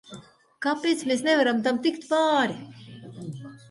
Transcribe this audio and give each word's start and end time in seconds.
Kāpēc 0.67 1.03
mēs 1.13 1.23
nevaram 1.29 1.63
tam 1.69 1.81
tikt 1.87 2.11
pāri? 2.11 2.61